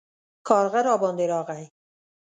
[0.47, 1.65] کارغه راباندې راغی